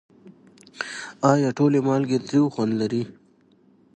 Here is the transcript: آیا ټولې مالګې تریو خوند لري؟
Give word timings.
آیا 1.31 1.49
ټولې 1.57 1.79
مالګې 1.87 2.17
تریو 2.25 2.51
خوند 2.53 2.73
لري؟ 2.81 3.03